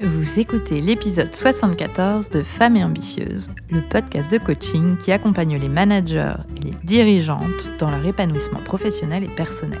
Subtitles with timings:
[0.00, 5.68] Vous écoutez l'épisode 74 de Femmes et Ambitieuses, le podcast de coaching qui accompagne les
[5.68, 9.80] managers et les dirigeantes dans leur épanouissement professionnel et personnel.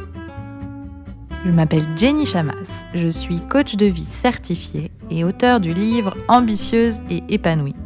[1.44, 7.02] Je m'appelle Jenny Chamas, je suis coach de vie certifiée et auteur du livre Ambitieuse
[7.08, 7.76] et épanouie.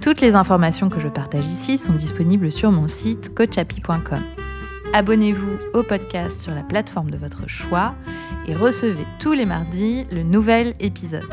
[0.00, 4.22] Toutes les informations que je partage ici sont disponibles sur mon site coachapi.com.
[4.92, 7.94] Abonnez-vous au podcast sur la plateforme de votre choix
[8.46, 11.28] et recevez tous les mardis le nouvel épisode.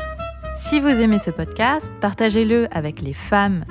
[0.56, 3.64] Si vous aimez ce podcast, partagez-le avec les femmes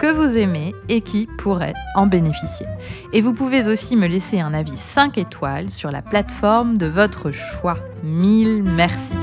[0.00, 2.66] que vous aimez et qui pourraient en bénéficier.
[3.12, 7.32] Et vous pouvez aussi me laisser un avis 5 étoiles sur la plateforme de votre
[7.32, 7.78] choix.
[8.02, 9.14] Mille merci.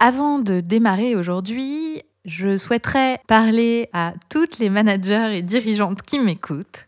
[0.00, 6.86] Avant de démarrer aujourd'hui, je souhaiterais parler à toutes les managers et dirigeantes qui m'écoutent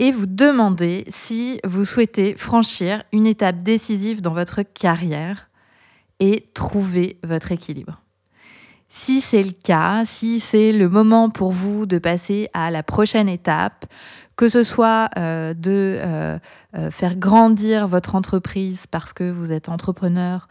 [0.00, 5.50] et vous demander si vous souhaitez franchir une étape décisive dans votre carrière
[6.20, 8.00] et trouver votre équilibre.
[8.88, 13.28] Si c'est le cas, si c'est le moment pour vous de passer à la prochaine
[13.28, 13.84] étape,
[14.36, 16.38] que ce soit euh, de euh,
[16.76, 20.48] euh, faire grandir votre entreprise parce que vous êtes entrepreneur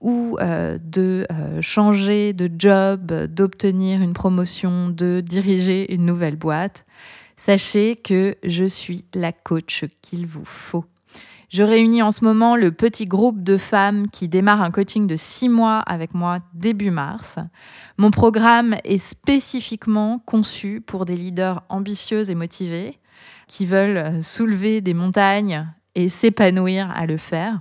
[0.00, 1.24] ou de
[1.60, 6.84] changer de job, d'obtenir une promotion, de diriger une nouvelle boîte,
[7.44, 10.84] Sachez que je suis la coach qu'il vous faut.
[11.48, 15.16] Je réunis en ce moment le petit groupe de femmes qui démarre un coaching de
[15.16, 17.40] six mois avec moi début mars.
[17.98, 23.00] Mon programme est spécifiquement conçu pour des leaders ambitieuses et motivés
[23.48, 27.60] qui veulent soulever des montagnes et s'épanouir à le faire.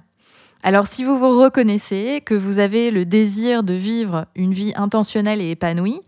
[0.64, 5.42] Alors si vous vous reconnaissez, que vous avez le désir de vivre une vie intentionnelle
[5.42, 6.02] et épanouie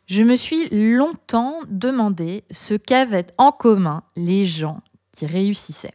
[0.06, 4.80] Je me suis longtemps demandé ce qu'avaient en commun les gens
[5.16, 5.94] qui réussissaient.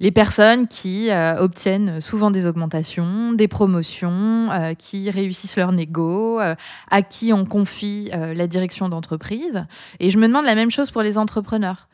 [0.00, 6.40] Les personnes qui euh, obtiennent souvent des augmentations, des promotions, euh, qui réussissent leur négo,
[6.40, 6.54] euh,
[6.90, 9.64] à qui on confie la direction d'entreprise.
[9.98, 11.88] Et je me demande la même chose pour les entrepreneurs.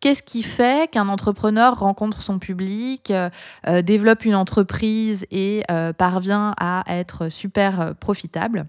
[0.00, 3.10] Qu'est-ce qui fait qu'un entrepreneur rencontre son public,
[3.84, 5.62] développe une entreprise et
[5.96, 8.66] parvient à être super profitable?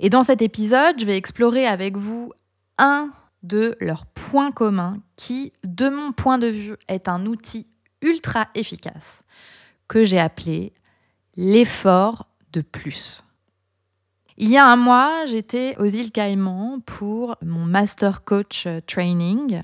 [0.00, 2.32] Et dans cet épisode, je vais explorer avec vous
[2.78, 3.10] un
[3.42, 7.66] de leurs points communs qui, de mon point de vue, est un outil
[8.02, 9.22] ultra efficace
[9.88, 10.72] que j'ai appelé
[11.36, 13.22] l'effort de plus.
[14.38, 19.62] Il y a un mois, j'étais aux îles Caïmans pour mon Master Coach Training.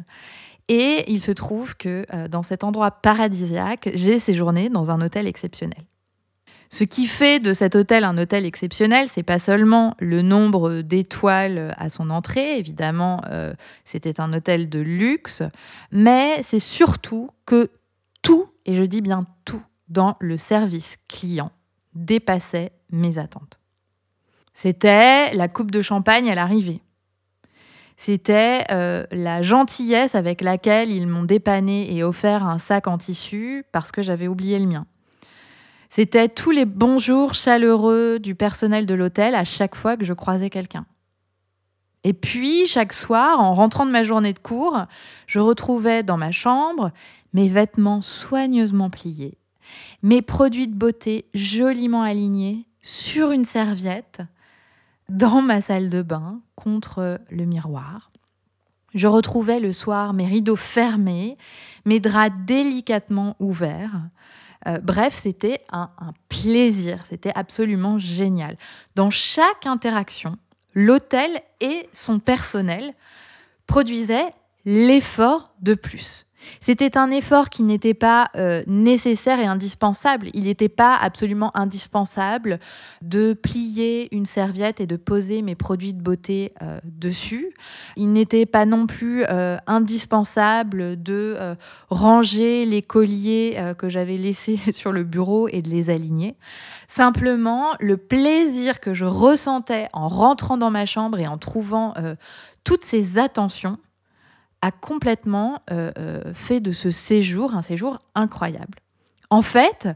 [0.68, 5.26] Et il se trouve que euh, dans cet endroit paradisiaque, j'ai séjourné dans un hôtel
[5.26, 5.84] exceptionnel.
[6.68, 11.74] Ce qui fait de cet hôtel un hôtel exceptionnel, c'est pas seulement le nombre d'étoiles
[11.78, 13.54] à son entrée, évidemment, euh,
[13.84, 15.42] c'était un hôtel de luxe,
[15.92, 17.70] mais c'est surtout que
[18.22, 21.52] tout, et je dis bien tout, dans le service client
[21.94, 23.58] dépassait mes attentes.
[24.52, 26.82] C'était la coupe de champagne à l'arrivée.
[27.96, 33.64] C'était euh, la gentillesse avec laquelle ils m'ont dépanné et offert un sac en tissu
[33.72, 34.86] parce que j'avais oublié le mien.
[35.96, 40.50] C'était tous les bonjours chaleureux du personnel de l'hôtel à chaque fois que je croisais
[40.50, 40.84] quelqu'un.
[42.04, 44.78] Et puis, chaque soir, en rentrant de ma journée de cours,
[45.26, 46.90] je retrouvais dans ma chambre
[47.32, 49.38] mes vêtements soigneusement pliés,
[50.02, 54.20] mes produits de beauté joliment alignés sur une serviette
[55.08, 58.10] dans ma salle de bain contre le miroir.
[58.94, 61.38] Je retrouvais le soir mes rideaux fermés,
[61.86, 64.10] mes draps délicatement ouverts,
[64.66, 65.90] euh, bref, c'était un,
[66.28, 68.56] plaisir, c'était absolument génial.
[68.94, 70.36] Dans chaque interaction,
[70.74, 72.94] l'hôtel et son personnel
[73.66, 74.30] produisaient
[74.64, 76.25] l'effort de plus.
[76.60, 80.28] C'était un effort qui n'était pas euh, nécessaire et indispensable.
[80.34, 82.58] Il n'était pas absolument indispensable
[83.02, 87.54] de plier une serviette et de poser mes produits de beauté euh, dessus.
[87.96, 91.36] Il n'était pas non plus euh, indispensable de
[91.90, 96.36] ranger les colliers que j'avais laissés sur le bureau et de les aligner.
[96.88, 101.94] Simplement, le plaisir que je ressentais en rentrant dans ma chambre et en trouvant
[102.64, 103.78] toutes ces attentions
[104.70, 108.78] complètement euh, euh, fait de ce séjour un séjour incroyable.
[109.30, 109.88] En fait,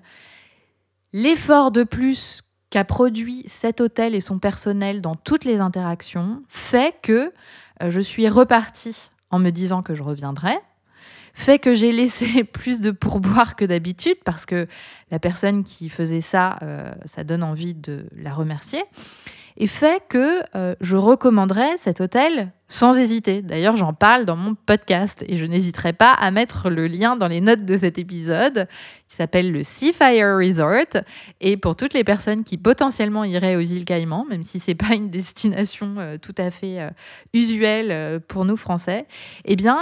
[1.12, 6.94] l'effort de plus qu'a produit cet hôtel et son personnel dans toutes les interactions fait
[7.02, 7.32] que
[7.82, 10.56] euh, je suis repartie en me disant que je reviendrai,
[11.34, 14.67] fait que j'ai laissé plus de pourboire que d'habitude parce que
[15.11, 16.58] la personne qui faisait ça,
[17.05, 18.82] ça donne envie de la remercier
[19.56, 23.43] et fait que euh, je recommanderais cet hôtel sans hésiter.
[23.43, 27.26] D'ailleurs, j'en parle dans mon podcast et je n'hésiterai pas à mettre le lien dans
[27.26, 28.69] les notes de cet épisode
[29.08, 31.02] qui s'appelle le Seafire Resort.
[31.41, 34.94] Et pour toutes les personnes qui potentiellement iraient aux îles Caïmans, même si c'est pas
[34.94, 36.91] une destination euh, tout à fait euh,
[37.35, 39.06] usuelle pour nous Français,
[39.44, 39.79] eh bien,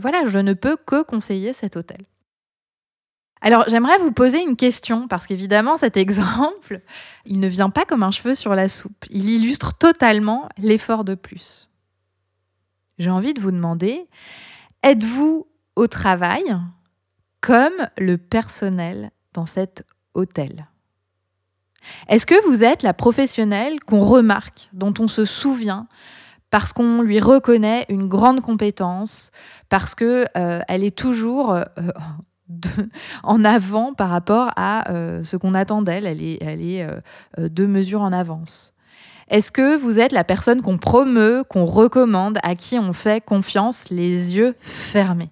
[0.00, 1.98] voilà, je ne peux que conseiller cet hôtel.
[3.40, 6.80] Alors j'aimerais vous poser une question, parce qu'évidemment cet exemple,
[7.24, 9.04] il ne vient pas comme un cheveu sur la soupe.
[9.10, 11.70] Il illustre totalement l'effort de plus.
[12.98, 14.06] J'ai envie de vous demander,
[14.82, 15.46] êtes-vous
[15.76, 16.44] au travail
[17.40, 20.66] comme le personnel dans cet hôtel?
[22.08, 25.88] Est-ce que vous êtes la professionnelle qu'on remarque, dont on se souvient
[26.50, 29.30] parce qu'on lui reconnaît une grande compétence,
[29.68, 31.64] parce qu'elle euh, est toujours euh,
[33.22, 36.06] en avant par rapport à euh, ce qu'on attend d'elle.
[36.06, 37.00] Elle est, euh,
[37.38, 38.72] euh, deux mesures en avance.
[39.28, 43.88] Est-ce que vous êtes la personne qu'on promeut, qu'on recommande, à qui on fait confiance
[43.90, 45.30] les yeux fermés?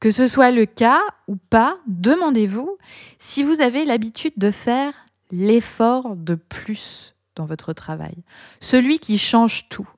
[0.00, 2.78] Que ce soit le cas ou pas, demandez-vous
[3.18, 4.94] si vous avez l'habitude de faire
[5.30, 8.16] l'effort de plus dans votre travail,
[8.60, 9.88] celui qui change tout,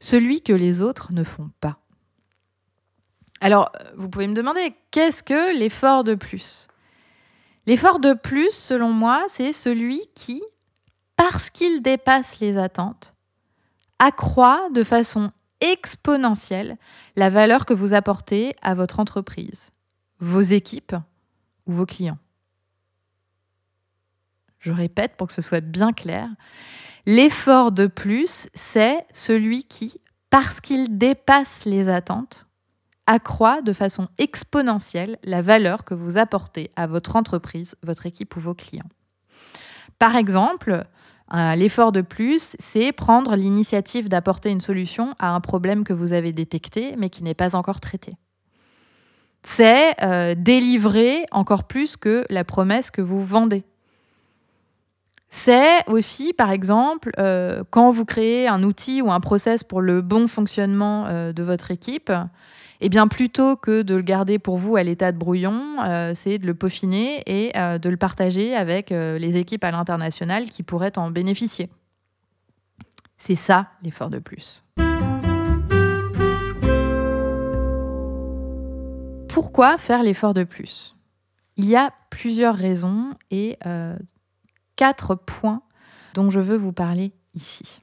[0.00, 1.81] celui que les autres ne font pas.
[3.42, 6.68] Alors, vous pouvez me demander, qu'est-ce que l'effort de plus?
[7.66, 10.40] L'effort de plus, selon moi, c'est celui qui,
[11.16, 13.14] parce qu'il dépasse les attentes,
[13.98, 16.78] accroît de façon exponentielle
[17.16, 19.70] la valeur que vous apportez à votre entreprise,
[20.20, 20.94] vos équipes
[21.66, 22.18] ou vos clients.
[24.60, 26.28] Je répète pour que ce soit bien clair,
[27.06, 30.00] l'effort de plus, c'est celui qui,
[30.30, 32.46] parce qu'il dépasse les attentes,
[33.06, 38.40] accroît de façon exponentielle la valeur que vous apportez à votre entreprise, votre équipe ou
[38.40, 38.88] vos clients.
[39.98, 40.84] Par exemple,
[41.56, 46.32] l'effort de plus, c'est prendre l'initiative d'apporter une solution à un problème que vous avez
[46.32, 48.14] détecté mais qui n'est pas encore traité.
[49.44, 53.64] C'est euh, délivrer encore plus que la promesse que vous vendez.
[55.34, 60.02] C'est aussi, par exemple, euh, quand vous créez un outil ou un process pour le
[60.02, 62.12] bon fonctionnement euh, de votre équipe,
[62.82, 66.36] eh bien plutôt que de le garder pour vous à l'état de brouillon, euh, c'est
[66.36, 71.10] de le peaufiner et de le partager avec les équipes à l'international qui pourraient en
[71.10, 71.70] bénéficier.
[73.16, 74.62] C'est ça l'effort de plus.
[79.28, 80.94] Pourquoi faire l'effort de plus?
[81.56, 83.56] Il y a plusieurs raisons et
[84.76, 85.62] quatre points
[86.14, 87.80] dont je veux vous parler ici.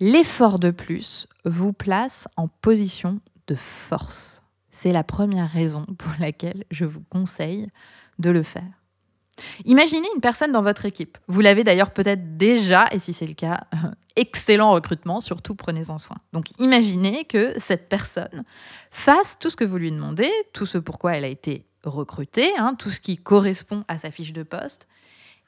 [0.00, 4.42] L'effort de plus vous place en position de force.
[4.70, 7.70] C'est la première raison pour laquelle je vous conseille
[8.18, 8.64] de le faire.
[9.64, 11.18] Imaginez une personne dans votre équipe.
[11.26, 13.64] Vous l'avez d'ailleurs peut-être déjà, et si c'est le cas,
[14.16, 16.16] excellent recrutement, surtout prenez-en soin.
[16.32, 18.44] Donc imaginez que cette personne
[18.90, 22.74] fasse tout ce que vous lui demandez, tout ce pourquoi elle a été recrutée, hein,
[22.78, 24.88] tout ce qui correspond à sa fiche de poste,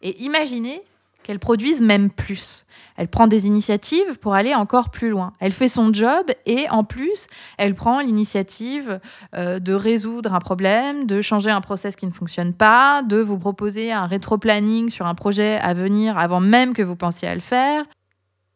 [0.03, 0.83] et imaginez
[1.27, 2.65] qu'elle produise même plus.
[2.97, 5.33] Elle prend des initiatives pour aller encore plus loin.
[5.41, 7.27] Elle fait son job et en plus,
[7.59, 9.01] elle prend l'initiative
[9.35, 13.39] euh, de résoudre un problème, de changer un process qui ne fonctionne pas, de vous
[13.39, 17.41] proposer un rétro-planning sur un projet à venir avant même que vous pensiez à le
[17.41, 17.85] faire,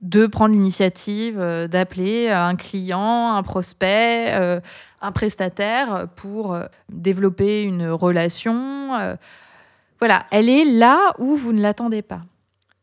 [0.00, 4.60] de prendre l'initiative euh, d'appeler un client, un prospect, euh,
[5.02, 6.56] un prestataire pour
[6.88, 9.18] développer une relation.
[10.00, 12.22] Voilà, elle est là où vous ne l'attendez pas.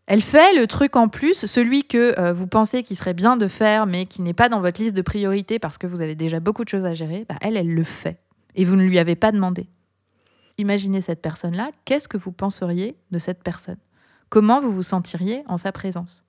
[0.06, 3.48] Elle fait le truc en plus, celui que euh, vous pensez qu'il serait bien de
[3.48, 6.40] faire, mais qui n'est pas dans votre liste de priorités parce que vous avez déjà
[6.40, 8.20] beaucoup de choses à gérer, bah, elle, elle le fait.
[8.56, 9.68] Et vous ne lui avez pas demandé.
[10.58, 13.78] Imaginez cette personne-là, qu'est-ce que vous penseriez de cette personne?
[14.30, 16.24] Comment vous vous sentiriez en sa présence?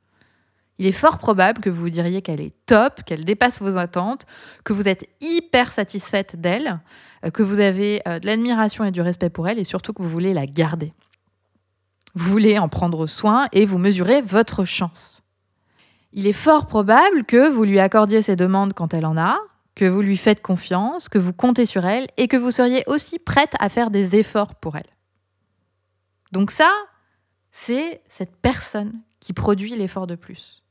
[0.78, 4.26] Il est fort probable que vous vous diriez qu'elle est top, qu'elle dépasse vos attentes,
[4.64, 6.80] que vous êtes hyper satisfaite d'elle,
[7.24, 10.02] euh, que vous avez euh, de l'admiration et du respect pour elle et surtout que
[10.02, 10.92] vous voulez la garder.
[12.14, 15.22] Vous voulez en prendre soin et vous mesurez votre chance.
[16.12, 19.38] Il est fort probable que vous lui accordiez ses demandes quand elle en a,
[19.74, 23.18] que vous lui faites confiance, que vous comptez sur elle et que vous seriez aussi
[23.18, 24.88] prête à faire des efforts pour elle.
[26.32, 26.70] Donc ça,
[27.50, 30.62] c'est cette personne qui produit l'effort de plus.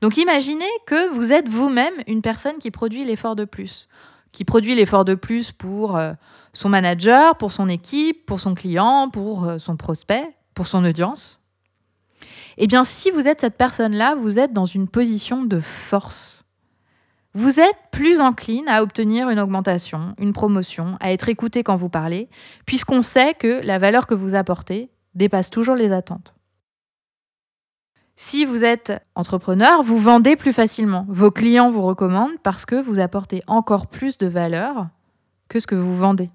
[0.00, 3.88] Donc imaginez que vous êtes vous-même une personne qui produit l'effort de plus,
[4.32, 6.12] qui produit l'effort de plus pour euh,
[6.52, 11.40] son manager, pour son équipe, pour son client, pour euh, son prospect, pour son audience.
[12.58, 16.44] Eh bien, si vous êtes cette personne-là, vous êtes dans une position de force.
[17.32, 21.88] Vous êtes plus encline à obtenir une augmentation, une promotion, à être écouté quand vous
[21.88, 22.28] parlez,
[22.66, 26.34] puisqu'on sait que la valeur que vous apportez dépasse toujours les attentes.
[28.22, 31.06] Si vous êtes entrepreneur, vous vendez plus facilement.
[31.08, 34.88] Vos clients vous recommandent parce que vous apportez encore plus de valeur
[35.48, 36.28] que ce que vous vendez.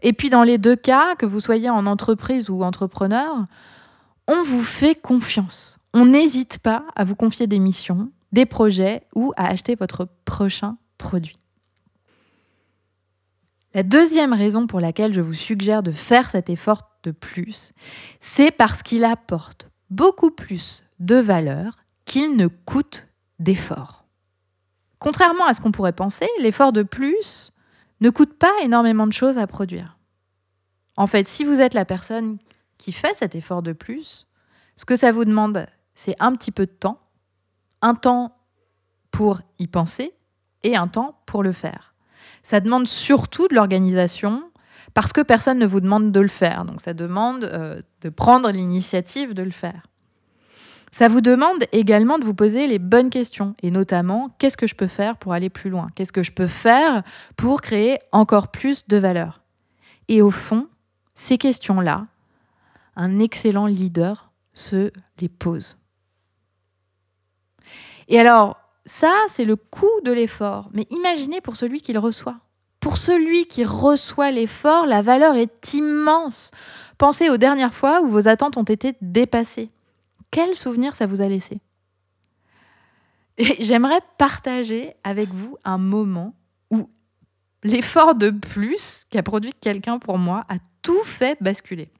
[0.00, 3.44] Et puis dans les deux cas, que vous soyez en entreprise ou entrepreneur,
[4.26, 5.76] on vous fait confiance.
[5.92, 10.78] On n'hésite pas à vous confier des missions, des projets ou à acheter votre prochain
[10.96, 11.38] produit.
[13.74, 17.74] La deuxième raison pour laquelle je vous suggère de faire cet effort de plus,
[18.20, 24.04] c'est parce qu'il apporte beaucoup plus de valeur qu'il ne coûte d'effort.
[24.98, 27.52] Contrairement à ce qu'on pourrait penser, l'effort de plus
[28.00, 29.98] ne coûte pas énormément de choses à produire.
[30.96, 32.38] En fait, si vous êtes la personne
[32.78, 34.26] qui fait cet effort de plus,
[34.76, 37.00] ce que ça vous demande, c'est un petit peu de temps,
[37.82, 38.36] un temps
[39.10, 40.12] pour y penser
[40.62, 41.94] et un temps pour le faire.
[42.42, 44.50] Ça demande surtout de l'organisation
[44.96, 46.64] parce que personne ne vous demande de le faire.
[46.64, 49.82] Donc ça demande euh, de prendre l'initiative de le faire.
[50.90, 54.74] Ça vous demande également de vous poser les bonnes questions et notamment qu'est-ce que je
[54.74, 55.90] peux faire pour aller plus loin?
[55.94, 57.02] Qu'est-ce que je peux faire
[57.36, 59.42] pour créer encore plus de valeur?
[60.08, 60.66] Et au fond,
[61.14, 62.06] ces questions-là,
[62.96, 65.76] un excellent leader se les pose.
[68.08, 70.70] Et alors, ça, c'est le coût de l'effort.
[70.72, 72.38] Mais imaginez pour celui qui le reçoit.
[72.80, 76.50] Pour celui qui reçoit l'effort, la valeur est immense.
[76.98, 79.70] Pensez aux dernières fois où vos attentes ont été dépassées.
[80.30, 81.60] Quel souvenir ça vous a laissé?
[83.58, 86.34] J'aimerais partager avec vous un moment
[86.70, 86.88] où
[87.62, 91.90] l'effort de plus qu'a produit quelqu'un pour moi a tout fait basculer.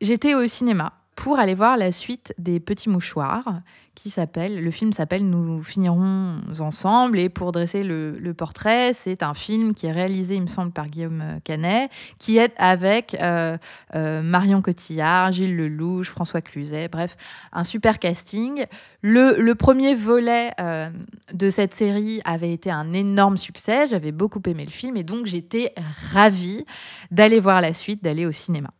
[0.00, 3.60] J'étais au cinéma pour aller voir la suite des Petits Mouchoirs,
[3.94, 7.18] qui s'appelle, le film s'appelle Nous finirons ensemble.
[7.18, 10.88] Et pour dresser le, portrait, c'est un film qui est réalisé, il me semble, par
[10.88, 13.58] Guillaume Canet, qui est avec euh,
[13.94, 17.18] euh, Marion Cotillard, Gilles Lelouch, François Cluzet, bref,
[17.52, 18.64] un super casting.
[19.02, 20.88] Le, premier volet euh,
[21.34, 23.88] de cette série avait été un énorme succès.
[23.88, 25.74] J'avais beaucoup aimé le film et donc j'étais
[26.14, 26.64] ravie
[27.10, 28.70] d'aller voir la suite, d'aller au cinéma.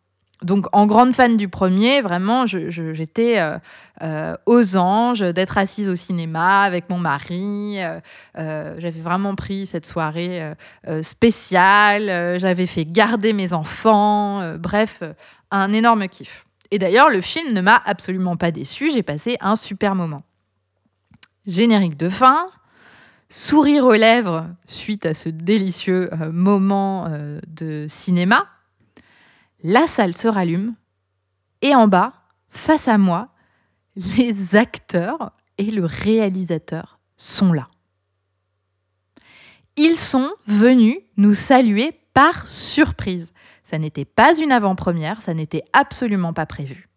[0.42, 3.59] Donc, en grande fan du premier, vraiment, j'étais euh,
[4.00, 7.76] euh, aux anges d'être assise au cinéma avec mon mari.
[7.78, 10.54] Euh, j'avais vraiment pris cette soirée
[11.02, 12.38] spéciale.
[12.40, 14.56] J'avais fait garder mes enfants.
[14.56, 15.02] bref,
[15.50, 16.47] un énorme kiff.
[16.70, 18.90] Et d'ailleurs, le film ne m'a absolument pas déçu.
[18.90, 20.23] J'ai passé un super moment.
[21.47, 22.47] Générique de fin,
[23.28, 27.11] sourire aux lèvres suite à ce délicieux moment
[27.47, 28.47] de cinéma
[29.62, 30.75] la salle se rallume
[31.62, 32.14] et en bas,
[32.49, 33.29] face à moi,
[33.97, 37.69] les acteurs et le réalisateur sont là.
[39.76, 43.33] Ils sont venus nous saluer par surprise.
[43.62, 46.88] Ça n'était pas une avant-première, ça n'était absolument pas prévu.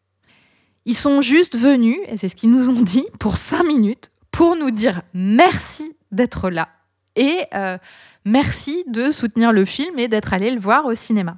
[0.86, 4.56] Ils sont juste venus, et c'est ce qu'ils nous ont dit, pour cinq minutes, pour
[4.56, 6.70] nous dire merci d'être là
[7.16, 7.78] et euh,
[8.26, 11.38] merci de soutenir le film et d'être allé le voir au cinéma.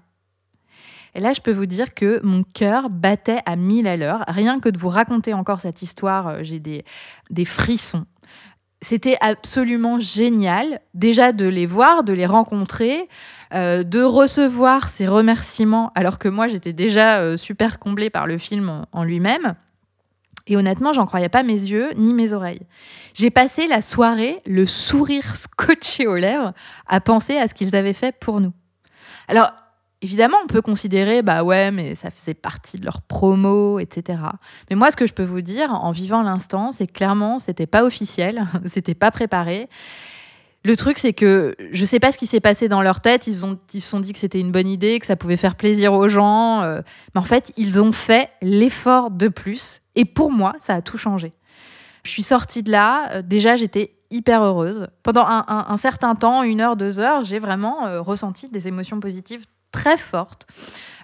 [1.16, 4.26] Et là, je peux vous dire que mon cœur battait à mille à l'heure.
[4.28, 6.84] Rien que de vous raconter encore cette histoire, euh, j'ai des,
[7.30, 8.06] des frissons.
[8.82, 13.08] C'était absolument génial, déjà de les voir, de les rencontrer,
[13.54, 18.38] euh, de recevoir ces remerciements, alors que moi j'étais déjà euh, super comblée par le
[18.38, 19.56] film en, lui-même.
[20.46, 22.62] Et honnêtement, j'en croyais pas mes yeux ni mes oreilles.
[23.16, 26.54] J'ai passé la soirée, le sourire scotché aux lèvres,
[26.86, 28.54] à penser à ce qu'ils avaient fait pour nous.
[29.28, 29.52] Alors,
[30.02, 34.20] Évidemment, on peut considérer, bah ouais, mais ça faisait partie de leur promo, etc.
[34.70, 37.84] Mais moi, ce que je peux vous dire, en vivant l'instant, c'est clairement, c'était pas
[37.84, 39.70] officiel, c'était pas préparé.
[40.66, 43.28] Le truc, c'est que je sais pas ce qui s'est passé dans leur tête.
[43.28, 45.56] Ils ont, ils se sont dit que c'était une bonne idée, que ça pouvait faire
[45.56, 46.64] plaisir aux gens.
[46.64, 46.82] Euh,
[47.14, 49.82] mais en fait, ils ont fait l'effort de plus.
[49.94, 51.34] Et pour moi, ça a tout changé.
[52.04, 53.12] Je suis sortie de là.
[53.12, 54.88] Euh, déjà, j'étais hyper heureuse.
[55.04, 59.46] Pendant un, certain temps, une heure, deux heures, j'ai vraiment euh, ressenti des émotions positives
[59.76, 60.48] très fortes.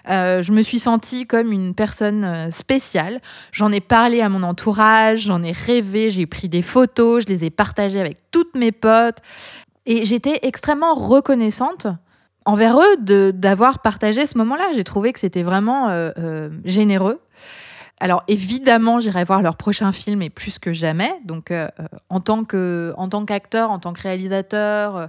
[0.08, 3.20] je me suis sentie comme une personne spéciale.
[3.52, 7.44] J'en ai parlé à mon entourage, j'en ai rêvé, j'ai pris des photos, je les
[7.44, 9.18] ai partagées avec toutes mes potes.
[9.86, 11.86] Et j'étais extrêmement reconnaissante
[12.44, 14.64] envers eux d'avoir partagé ce moment-là.
[14.74, 17.20] J'ai trouvé que c'était vraiment euh, généreux.
[18.02, 21.14] Alors évidemment, j'irai voir leur prochain film et plus que jamais.
[21.24, 25.06] Donc euh, euh, en tant que en tant qu'acteur, en tant que réalisateur, euh,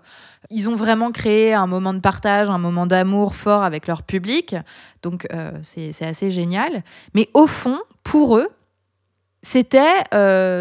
[0.51, 4.55] ils ont vraiment créé un moment de partage, un moment d'amour fort avec leur public.
[5.01, 5.27] Donc
[5.63, 6.83] c'est assez génial.
[7.15, 8.49] Mais au fond, pour eux,
[9.41, 10.03] c'était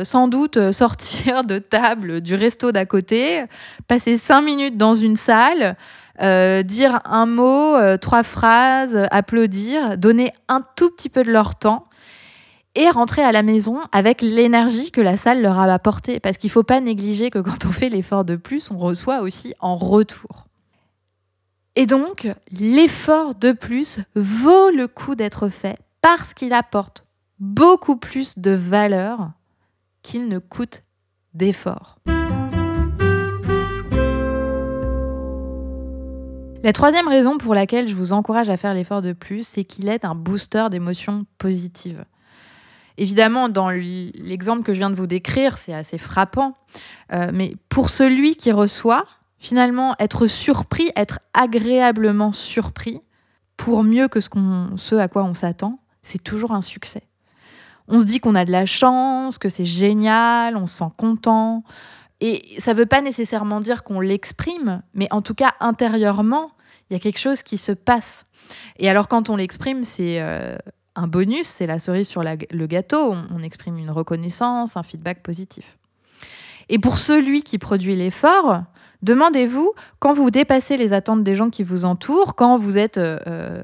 [0.05, 3.45] sans doute sortir de table du resto d'à côté,
[3.89, 5.77] passer cinq minutes dans une salle,
[6.19, 11.89] dire un mot, trois phrases, applaudir, donner un tout petit peu de leur temps
[12.75, 16.21] et rentrer à la maison avec l'énergie que la salle leur a apportée.
[16.21, 19.21] Parce qu'il ne faut pas négliger que quand on fait l'effort de plus, on reçoit
[19.21, 20.47] aussi en retour.
[21.75, 27.05] Et donc, l'effort de plus vaut le coup d'être fait parce qu'il apporte
[27.39, 29.31] beaucoup plus de valeur
[30.03, 30.83] qu'il ne coûte
[31.35, 31.99] d'effort.
[36.65, 39.89] La troisième raison pour laquelle je vous encourage à faire l'effort de plus, c'est qu'il
[39.89, 42.05] est un booster d'émotions positives.
[42.99, 46.57] Évidemment, dans l'exemple que je viens de vous décrire, c'est assez frappant.
[47.13, 49.07] Euh, mais pour celui qui reçoit,
[49.39, 53.01] finalement, être surpris, être agréablement surpris,
[53.57, 54.29] pour mieux que ce,
[54.77, 57.03] ce à quoi on s'attend, c'est toujours un succès.
[57.89, 61.65] On se dit qu'on a de la chance, que c'est génial, on se sent content.
[62.21, 66.53] Et ça ne veut pas nécessairement dire qu'on l'exprime, mais en tout cas, intérieurement,
[66.89, 68.27] il y a quelque chose qui se passe.
[68.79, 70.57] Et alors, quand on l'exprime, c'est euh,
[70.95, 73.15] un bonus, c'est la cerise sur le gâteau.
[73.35, 75.79] On, exprime une reconnaissance, un feedback positif.
[76.69, 78.63] Et pour celui qui produit l'effort,
[79.03, 82.99] demandez-vous, quand vous dépassez les attentes des gens qui vous entourent, quand vous êtes...
[82.99, 83.63] Euh, euh,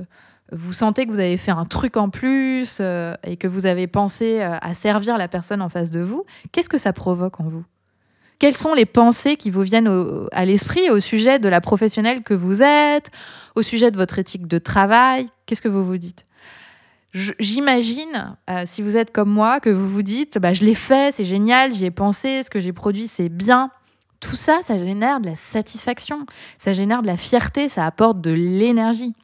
[0.50, 3.86] vous sentez que vous avez fait un truc en plus euh, et que vous avez
[3.86, 7.66] pensé à servir la personne en face de vous, qu'est-ce que ça provoque en vous?
[8.38, 9.92] Quelles sont les pensées qui vous viennent
[10.32, 13.10] à l'esprit au sujet de la professionnelle que vous êtes,
[13.56, 15.26] au sujet de votre éthique de travail?
[15.44, 16.24] Qu'est-ce que vous vous dites?
[17.14, 21.14] J'imagine, euh, si vous êtes comme moi, que vous vous dites, bah, je l'ai fait,
[21.14, 23.70] c'est génial, j'y ai pensé, ce que j'ai produit, c'est bien.
[24.20, 26.26] Tout ça, ça génère de la satisfaction,
[26.58, 29.14] ça génère de la fierté, ça apporte de l'énergie.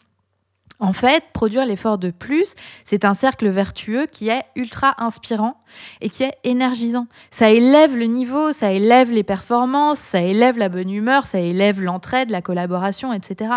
[0.80, 5.62] En fait, produire l'effort de plus, c'est un cercle vertueux qui est ultra inspirant
[6.00, 7.06] et qui est énergisant.
[7.30, 11.80] Ça élève le niveau, ça élève les performances, ça élève la bonne humeur, ça élève
[11.80, 13.50] l'entraide, la collaboration, etc.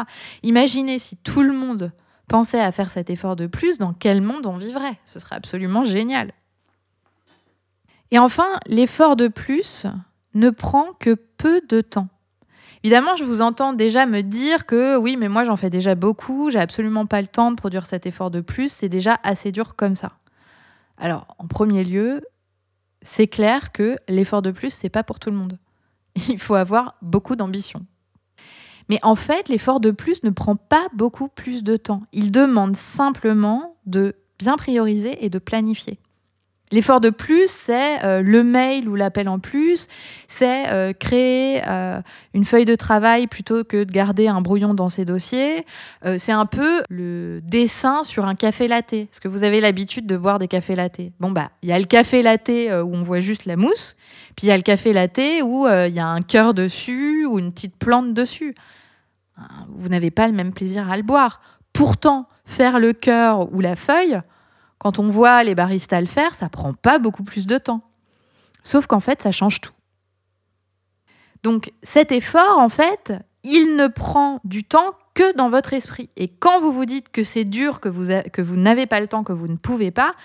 [0.44, 1.92] Imaginez si tout le monde
[2.28, 5.00] pensait à faire cet effort de plus, dans quel monde on vivrait?
[5.06, 6.34] Ce serait absolument génial.
[8.12, 9.86] Et enfin, l'effort de plus
[10.34, 12.08] ne prend que peu de temps.
[12.84, 16.50] Évidemment, je vous entends déjà me dire que oui, mais moi j'en fais déjà beaucoup,
[16.52, 19.76] j'ai absolument pas le temps de produire cet effort de plus, c'est déjà assez dur
[19.76, 20.14] comme ça.
[20.98, 22.22] Alors, en premier lieu,
[23.02, 25.58] c'est clair que l'effort de plus, c'est pas pour tout le monde.
[26.30, 27.86] Il faut avoir beaucoup d'ambition.
[28.90, 32.04] Mais en fait, l'effort de plus ne prend pas beaucoup plus de temps.
[32.14, 36.00] Il demande simplement de bien prioriser et de planifier.
[36.72, 39.88] L'effort de plus, c'est euh, le mail ou l'appel en plus,
[40.28, 42.02] c'est euh, créer euh,
[42.34, 45.66] une feuille de travail plutôt que de garder un brouillon dans ses dossiers.
[46.18, 48.94] c'est un peu le dessin sur un café latte.
[48.94, 51.00] Est-ce que vous avez l'habitude de boire des cafés latte?
[51.20, 53.96] Bon, bah, il y a le café latte où on voit juste la mousse,
[54.36, 57.40] puis il y a le café latte où il y a un cœur dessus ou
[57.40, 58.56] une petite plante dessus
[59.70, 61.42] vous n'avez pas le même plaisir à le boire.
[61.74, 64.20] Pourtant, faire le cœur ou la feuille,
[64.88, 67.82] quand on voit les baristas le faire, ça prend pas beaucoup plus de temps.
[68.64, 69.74] Sauf qu'en fait, ça change tout.
[71.44, 76.10] Donc cet effort, en fait, il ne prend du temps que dans votre esprit.
[76.16, 79.08] Et quand vous vous dites que c'est dur, que vous, que vous n'avez pas le
[79.08, 80.16] temps, que vous ne pouvez pas,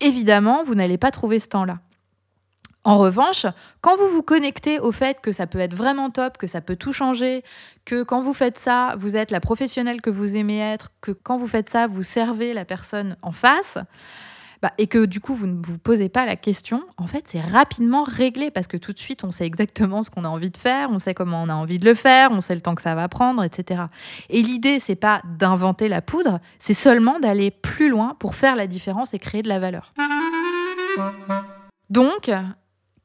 [0.00, 1.80] évidemment, vous n'allez pas trouver ce temps-là.
[2.84, 3.44] En revanche,
[3.82, 6.76] quand vous vous connectez au fait que ça peut être vraiment top, que ça peut
[6.76, 7.44] tout changer,
[7.84, 11.36] que quand vous faites ça, vous êtes la professionnelle que vous aimez être, que quand
[11.36, 13.76] vous faites ça, vous servez la personne en face,
[14.62, 17.40] bah, et que du coup, vous ne vous posez pas la question, en fait, c'est
[17.40, 20.56] rapidement réglé parce que tout de suite, on sait exactement ce qu'on a envie de
[20.56, 22.82] faire, on sait comment on a envie de le faire, on sait le temps que
[22.82, 23.84] ça va prendre, etc.
[24.28, 28.66] Et l'idée, c'est pas d'inventer la poudre, c'est seulement d'aller plus loin pour faire la
[28.66, 29.94] différence et créer de la valeur.
[31.88, 32.30] Donc,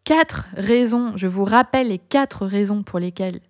[0.05, 3.41] quatre raisons, je vous rappelle les quatre raisons pour lesquelles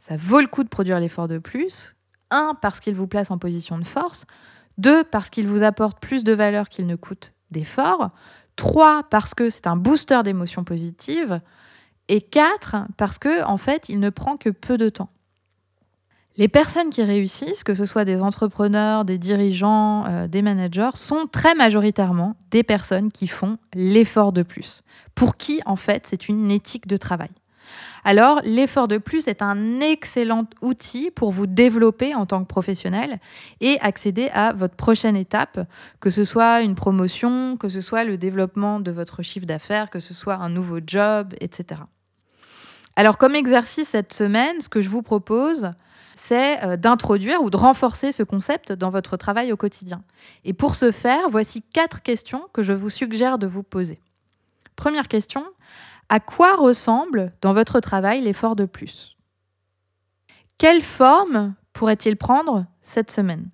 [0.00, 1.94] ça vaut le coup de produire l'effort de plus.
[2.30, 4.24] Un, parce qu'il vous place en position de force.
[4.78, 8.10] Deux, parce qu'il vous apporte plus de valeur qu'il ne coûte d'effort.
[8.56, 11.40] Trois, parce que c'est un booster d'émotions positives.
[12.08, 15.10] Et quatre, parce que en fait, il ne prend que peu de temps.
[16.36, 21.26] Les personnes qui réussissent, que ce soit des entrepreneurs, des dirigeants, euh, des managers, sont
[21.30, 24.82] très majoritairement des personnes qui font l'effort de plus,
[25.14, 27.30] pour qui en fait c'est une éthique de travail.
[28.02, 33.20] Alors l'effort de plus est un excellent outil pour vous développer en tant que professionnel
[33.60, 35.60] et accéder à votre prochaine étape,
[36.00, 40.00] que ce soit une promotion, que ce soit le développement de votre chiffre d'affaires, que
[40.00, 41.80] ce soit un nouveau job, etc.
[42.96, 45.70] Alors comme exercice cette semaine, ce que je vous propose,
[46.14, 50.02] c'est euh, d'introduire ou de renforcer ce concept dans votre travail au quotidien.
[50.44, 54.00] Et pour ce faire, voici quatre questions que je vous suggère de vous poser.
[54.76, 55.44] Première question,
[56.08, 59.16] à quoi ressemble dans votre travail l'effort de plus?
[60.58, 63.48] Quelle forme pourrait-il prendre cette semaine?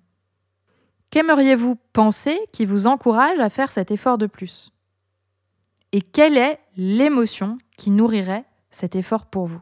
[1.09, 4.71] Qu'aimeriez-vous penser qui vous encourage à faire cet effort de plus?
[5.91, 9.61] Et quelle est l'émotion qui nourrirait cet effort pour vous?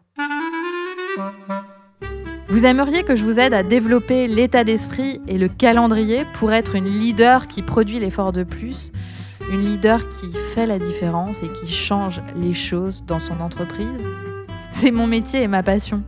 [2.49, 6.75] Vous aimeriez que je vous aide à développer l'état d'esprit et le calendrier pour être
[6.75, 8.91] une leader qui produit l'effort de plus,
[9.51, 14.03] une leader qui fait la différence et qui change les choses dans son entreprise?
[14.71, 16.01] C'est mon métier et ma passion.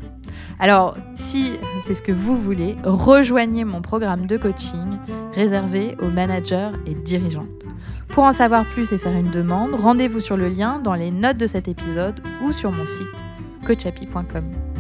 [0.60, 4.98] Alors, si c'est ce que vous voulez, rejoignez mon programme de coaching
[5.34, 7.66] réservé aux managers et dirigeantes.
[8.10, 11.38] Pour en savoir plus et faire une demande, rendez-vous sur le lien dans les notes
[11.38, 13.08] de cet épisode ou sur mon site
[13.66, 14.71] coachapi.com.